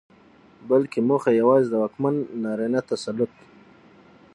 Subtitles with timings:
[0.69, 3.33] بلکې موخه يواځې د واکمن نارينه تسلط